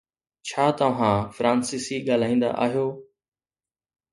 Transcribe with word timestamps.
ڇا 0.47 0.63
توهان 0.79 1.17
فرانسيسي 1.35 1.97
ڳالهائيندا 2.07 2.49
آهيو؟ 2.65 2.87